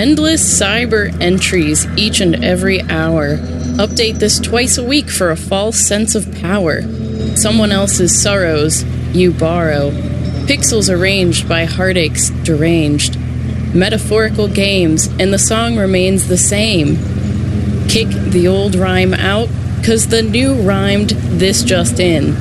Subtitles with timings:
[0.00, 3.36] Endless cyber entries each and every hour.
[3.76, 6.80] Update this twice a week for a false sense of power.
[7.36, 8.82] Someone else's sorrows,
[9.14, 9.90] you borrow.
[10.46, 13.18] Pixels arranged by heartaches deranged.
[13.74, 16.96] Metaphorical games, and the song remains the same.
[17.86, 19.48] Kick the old rhyme out,
[19.84, 22.34] cause the new rhymed this just in.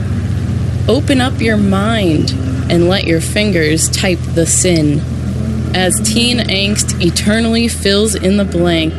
[0.87, 2.31] Open up your mind
[2.71, 5.18] and let your fingers type the sin.
[5.73, 8.93] As teen angst eternally fills in the blank,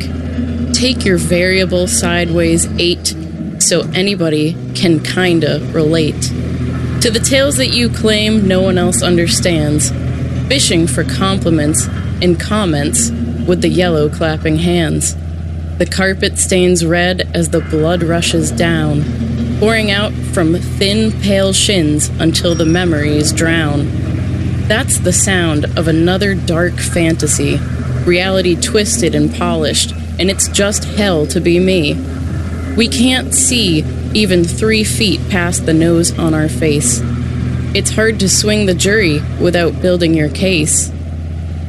[0.73, 3.15] take your variable sideways eight
[3.59, 6.31] so anybody can kinda relate.
[7.01, 9.91] To the tales that you claim no one else understands,
[10.47, 11.87] fishing for compliments
[12.21, 13.11] and comments
[13.45, 15.15] with the yellow clapping hands.
[15.77, 19.03] The carpet stains red as the blood rushes down,
[19.59, 23.87] pouring out from thin, pale shins until the memories drown.
[24.71, 27.57] That's the sound of another dark fantasy,
[28.05, 31.95] reality twisted and polished, and it's just hell to be me.
[32.77, 33.79] We can't see
[34.13, 37.01] even three feet past the nose on our face.
[37.75, 40.87] It's hard to swing the jury without building your case.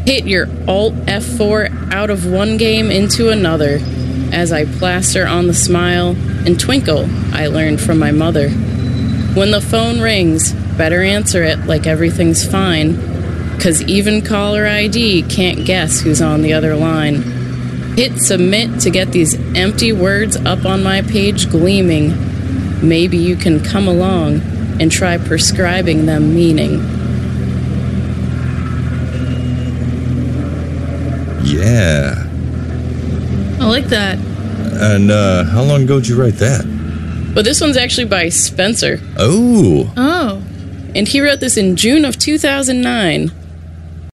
[0.07, 3.81] Hit your Alt F4 out of one game into another
[4.31, 6.11] as I plaster on the smile
[6.47, 8.49] and twinkle I learned from my mother.
[8.49, 12.97] When the phone rings, better answer it like everything's fine,
[13.61, 17.23] cause even caller ID can't guess who's on the other line.
[17.97, 22.15] Hit submit to get these empty words up on my page gleaming.
[22.87, 24.41] Maybe you can come along
[24.81, 26.81] and try prescribing them meaning.
[31.45, 32.15] Yeah.
[33.61, 34.19] I like that.
[34.19, 36.65] And uh, how long ago did you write that?
[37.35, 40.43] Well, this one's actually by Spencer, Oh, Oh,
[40.95, 43.31] and he wrote this in June of 2009.